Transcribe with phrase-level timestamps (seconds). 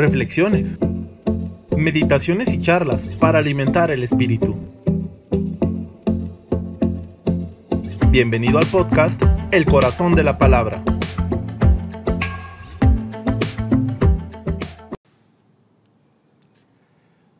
[0.00, 0.78] reflexiones,
[1.76, 4.56] meditaciones y charlas para alimentar el espíritu.
[8.08, 10.82] Bienvenido al podcast El Corazón de la Palabra.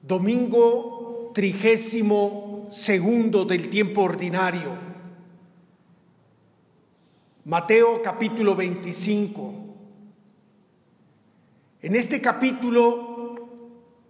[0.03, 4.77] Domingo trigésimo segundo del tiempo ordinario.
[7.47, 9.70] Mateo capítulo 25.
[11.83, 13.49] En este capítulo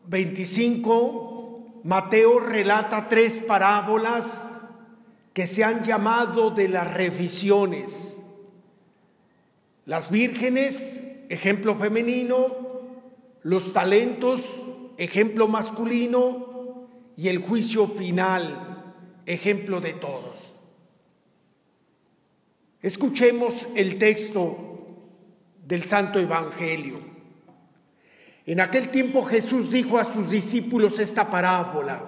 [0.07, 4.45] 25, Mateo relata tres parábolas
[5.33, 8.17] que se han llamado de las revisiones.
[9.87, 12.45] Las vírgenes, ejemplo femenino,
[13.43, 14.43] los talentos,
[14.97, 18.95] ejemplo masculino, y el juicio final,
[19.27, 20.55] ejemplo de todos.
[22.83, 24.57] Escuchemos el texto
[25.67, 27.10] del Santo Evangelio.
[28.51, 32.03] En aquel tiempo Jesús dijo a sus discípulos esta parábola.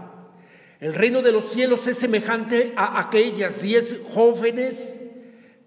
[0.81, 4.99] El reino de los cielos es semejante a aquellas diez jóvenes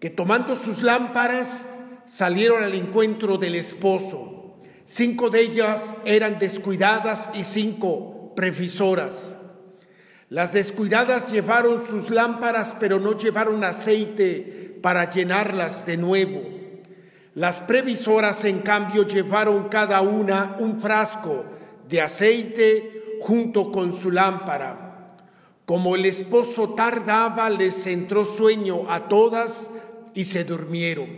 [0.01, 1.65] que tomando sus lámparas
[2.05, 4.57] salieron al encuentro del esposo.
[4.83, 9.33] Cinco de ellas eran descuidadas y cinco previsoras.
[10.27, 16.54] Las descuidadas llevaron sus lámparas, pero no llevaron aceite para llenarlas de nuevo.
[17.35, 21.43] Las previsoras, en cambio, llevaron cada una un frasco
[21.87, 25.17] de aceite junto con su lámpara.
[25.65, 29.69] Como el esposo tardaba, les entró sueño a todas
[30.13, 31.09] y se durmieron.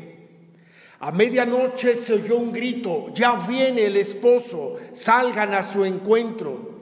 [0.99, 6.79] A medianoche se oyó un grito, ya viene el esposo, salgan a su encuentro.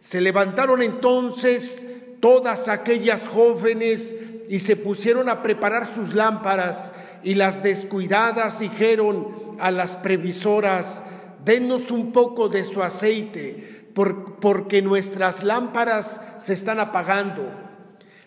[0.00, 1.86] Se levantaron entonces
[2.18, 4.16] todas aquellas jóvenes
[4.48, 6.90] y se pusieron a preparar sus lámparas
[7.22, 11.02] y las descuidadas dijeron a las previsoras,
[11.44, 13.90] denos un poco de su aceite,
[14.40, 17.44] porque nuestras lámparas se están apagando.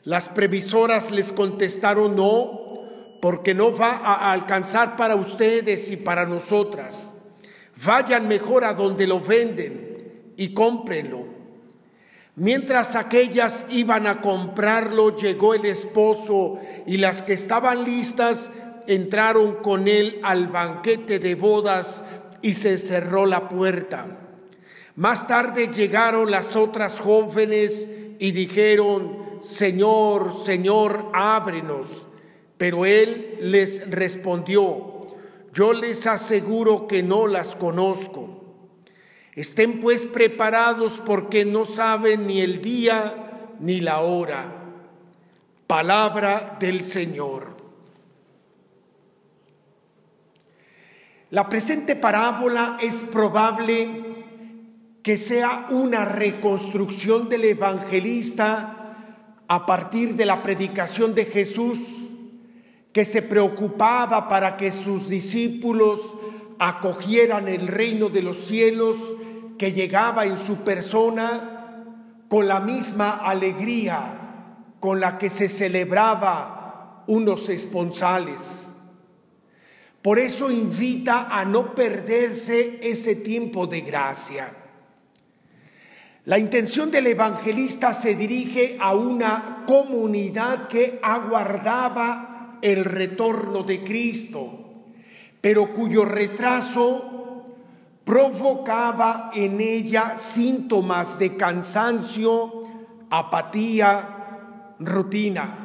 [0.03, 2.65] Las previsoras les contestaron, no,
[3.21, 7.11] porque no va a alcanzar para ustedes y para nosotras.
[7.83, 11.25] Vayan mejor a donde lo venden y cómprenlo.
[12.36, 18.52] Mientras aquellas iban a comprarlo, llegó el esposo y las que estaban listas
[18.87, 22.01] entraron con él al banquete de bodas
[22.41, 24.19] y se cerró la puerta.
[24.95, 27.87] Más tarde llegaron las otras jóvenes
[28.19, 31.87] y dijeron, Señor, Señor, ábrenos.
[32.57, 35.02] Pero él les respondió,
[35.53, 38.43] yo les aseguro que no las conozco.
[39.33, 44.63] Estén pues preparados porque no saben ni el día ni la hora.
[45.67, 47.64] Palabra del Señor.
[51.35, 54.23] La presente parábola es probable
[55.03, 58.95] que sea una reconstrucción del evangelista
[59.45, 61.79] a partir de la predicación de Jesús,
[62.93, 66.15] que se preocupaba para que sus discípulos
[66.57, 68.95] acogieran el reino de los cielos
[69.57, 71.83] que llegaba en su persona
[72.29, 78.64] con la misma alegría con la que se celebraba unos esponsales.
[80.05, 84.55] Por eso invita a no perderse ese tiempo de gracia.
[86.26, 94.76] La intención del evangelista se dirige a una comunidad que aguardaba el retorno de Cristo,
[95.42, 97.55] pero cuyo retraso
[98.04, 102.64] provocaba en ella síntomas de cansancio,
[103.10, 105.64] apatía, rutina.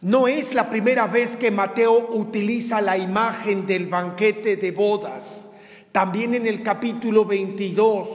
[0.00, 5.48] No es la primera vez que Mateo utiliza la imagen del banquete de bodas.
[5.90, 8.08] También en el capítulo 22,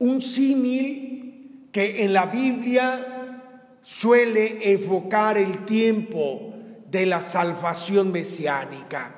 [0.00, 3.42] un símil que en la Biblia
[3.80, 6.52] suele evocar el tiempo
[6.90, 9.14] de la salvación mesiánica.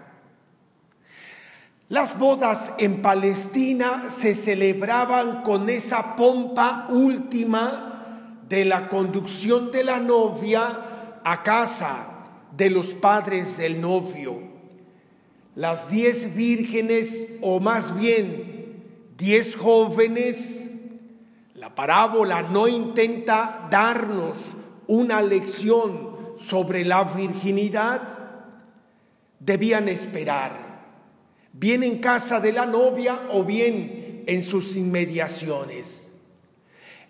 [1.88, 9.98] Las bodas en Palestina se celebraban con esa pompa última de la conducción de la
[9.98, 12.08] novia a casa
[12.56, 14.38] de los padres del novio.
[15.54, 18.84] Las diez vírgenes, o más bien
[19.16, 20.70] diez jóvenes,
[21.54, 24.38] la parábola no intenta darnos
[24.86, 28.18] una lección sobre la virginidad,
[29.40, 30.84] debían esperar,
[31.52, 36.07] bien en casa de la novia o bien en sus inmediaciones.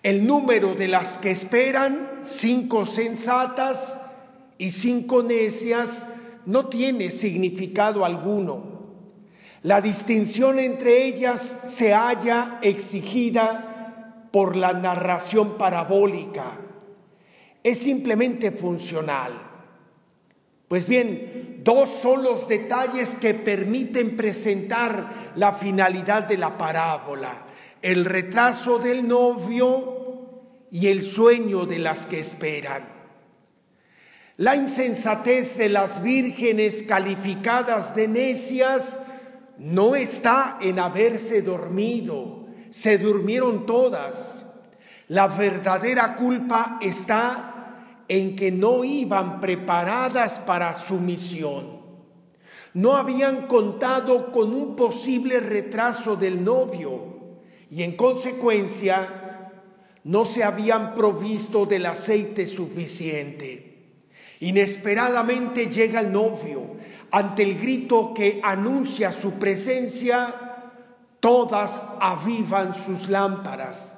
[0.02, 3.98] El número de las que esperan, cinco sensatas,
[4.58, 6.04] y cinco necias
[6.44, 8.78] no tiene significado alguno.
[9.62, 16.58] La distinción entre ellas se halla exigida por la narración parabólica.
[17.62, 19.32] Es simplemente funcional.
[20.66, 27.46] Pues bien, dos son los detalles que permiten presentar la finalidad de la parábola.
[27.80, 29.98] El retraso del novio
[30.72, 32.88] y el sueño de las que esperan.
[34.36, 38.98] La insensatez de las vírgenes calificadas de necias
[39.58, 44.44] no está en haberse dormido, se durmieron todas.
[45.06, 51.78] La verdadera culpa está en que no iban preparadas para su misión.
[52.74, 57.17] No habían contado con un posible retraso del novio
[57.70, 59.52] y en consecuencia
[60.04, 63.68] no se habían provisto del aceite suficiente.
[64.40, 66.76] Inesperadamente llega el novio,
[67.10, 70.34] ante el grito que anuncia su presencia,
[71.20, 73.94] todas avivan sus lámparas.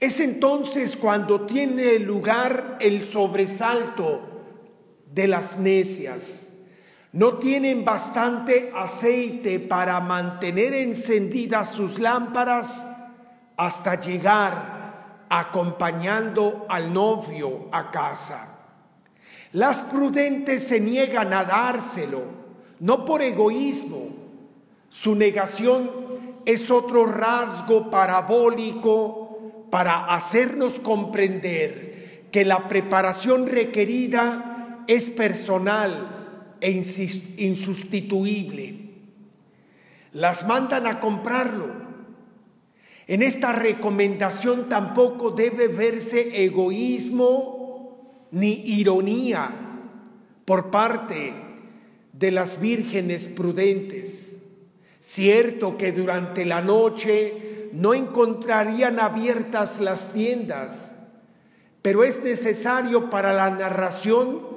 [0.00, 4.20] Es entonces cuando tiene lugar el sobresalto
[5.12, 6.48] de las necias.
[7.14, 12.84] No tienen bastante aceite para mantener encendidas sus lámparas
[13.56, 18.48] hasta llegar acompañando al novio a casa.
[19.52, 22.22] Las prudentes se niegan a dárselo,
[22.80, 24.08] no por egoísmo.
[24.88, 25.92] Su negación
[26.44, 36.13] es otro rasgo parabólico para hacernos comprender que la preparación requerida es personal
[36.64, 36.70] e
[37.36, 38.74] insustituible.
[40.12, 41.84] Las mandan a comprarlo.
[43.06, 49.50] En esta recomendación tampoco debe verse egoísmo ni ironía
[50.46, 51.34] por parte
[52.14, 54.36] de las vírgenes prudentes.
[55.00, 60.92] Cierto que durante la noche no encontrarían abiertas las tiendas,
[61.82, 64.53] pero es necesario para la narración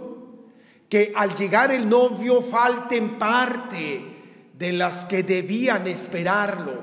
[0.90, 6.82] que al llegar el novio falten parte de las que debían esperarlo.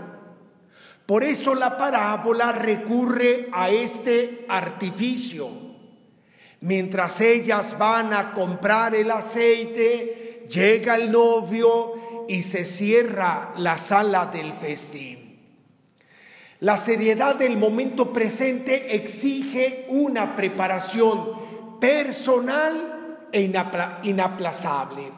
[1.07, 5.65] Por eso la parábola recurre a este artificio
[6.65, 14.31] Mientras ellas van a comprar el aceite, llega el novio y se cierra la sala
[14.33, 15.41] del festín.
[16.61, 22.94] La seriedad del momento presente exige una preparación personal
[23.41, 25.13] inaplazable.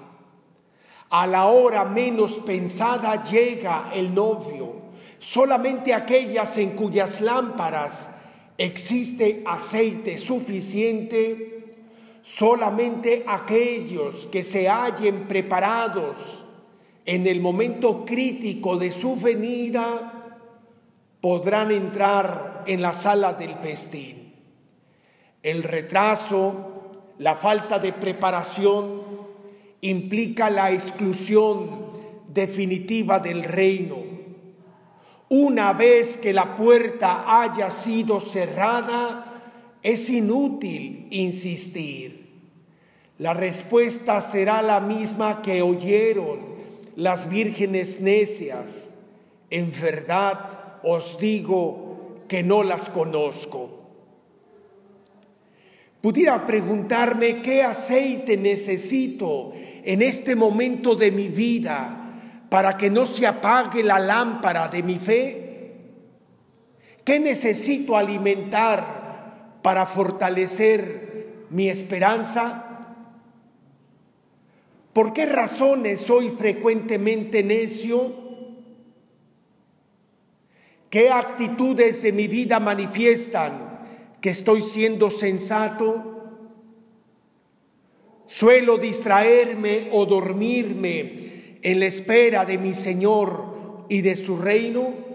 [1.10, 4.86] A la hora menos pensada llega el novio.
[5.18, 8.08] Solamente aquellas en cuyas lámparas
[8.58, 11.74] existe aceite suficiente,
[12.22, 16.44] solamente aquellos que se hallen preparados
[17.04, 20.12] en el momento crítico de su venida
[21.20, 24.34] podrán entrar en la sala del festín.
[25.42, 26.75] El retraso,
[27.18, 29.02] la falta de preparación
[29.80, 31.86] implica la exclusión
[32.28, 34.06] definitiva del reino
[35.28, 39.42] una vez que la puerta haya sido cerrada,
[39.82, 42.26] es inútil insistir.
[43.18, 46.38] La respuesta será la misma que oyeron
[46.94, 48.84] las vírgenes necias.
[49.50, 53.75] En verdad os digo que no las conozco.
[56.06, 63.26] Pudiera preguntarme qué aceite necesito en este momento de mi vida para que no se
[63.26, 65.72] apague la lámpara de mi fe?
[67.04, 72.94] ¿Qué necesito alimentar para fortalecer mi esperanza?
[74.92, 78.14] ¿Por qué razones soy frecuentemente necio?
[80.88, 83.75] ¿Qué actitudes de mi vida manifiestan
[84.20, 86.12] que estoy siendo sensato?
[88.26, 95.06] Suelo distraerme o dormirme en la espera de mi Señor y de su reino?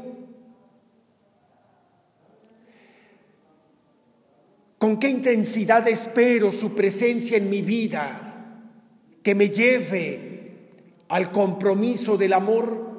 [4.78, 8.60] ¿Con qué intensidad espero su presencia en mi vida
[9.22, 10.70] que me lleve
[11.08, 12.90] al compromiso del amor?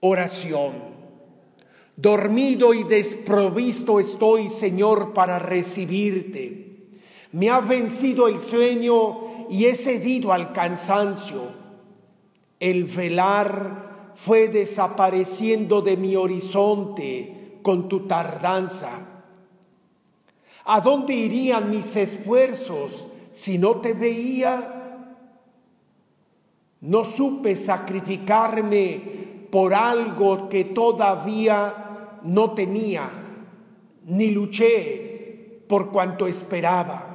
[0.00, 0.89] Oración.
[2.00, 6.88] Dormido y desprovisto estoy, Señor, para recibirte.
[7.32, 11.52] Me ha vencido el sueño y he cedido al cansancio.
[12.58, 19.06] El velar fue desapareciendo de mi horizonte con tu tardanza.
[20.64, 25.16] ¿A dónde irían mis esfuerzos si no te veía?
[26.80, 31.88] No supe sacrificarme por algo que todavía
[32.24, 33.10] no tenía,
[34.04, 37.10] ni luché por cuanto esperaba.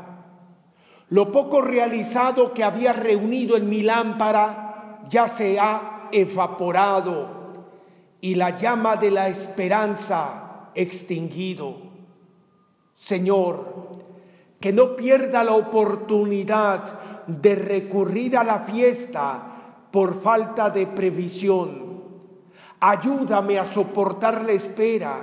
[1.09, 7.35] Lo poco realizado que había reunido en mi lámpara ya se ha evaporado
[8.21, 11.75] y la llama de la esperanza extinguido.
[12.93, 13.85] Señor,
[14.59, 21.94] que no pierda la oportunidad de recurrir a la fiesta por falta de previsión.
[22.87, 25.17] Ayúdame a soportar la espera,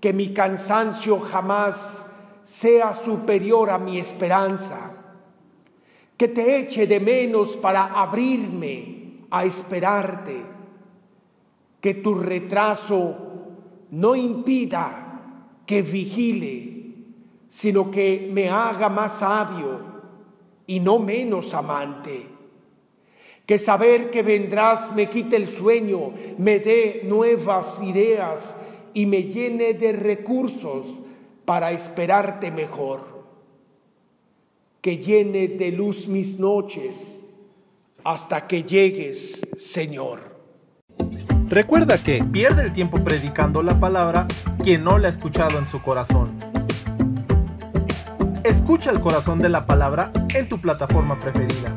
[0.00, 2.04] que mi cansancio jamás
[2.42, 4.90] sea superior a mi esperanza,
[6.16, 10.44] que te eche de menos para abrirme a esperarte,
[11.80, 13.14] que tu retraso
[13.92, 16.96] no impida que vigile,
[17.48, 19.82] sino que me haga más sabio
[20.66, 22.35] y no menos amante.
[23.46, 28.56] Que saber que vendrás me quite el sueño, me dé nuevas ideas
[28.92, 31.00] y me llene de recursos
[31.44, 33.24] para esperarte mejor.
[34.80, 37.24] Que llene de luz mis noches
[38.02, 40.34] hasta que llegues, Señor.
[41.48, 44.26] Recuerda que pierde el tiempo predicando la palabra
[44.64, 46.36] quien no la ha escuchado en su corazón.
[48.42, 51.76] Escucha el corazón de la palabra en tu plataforma preferida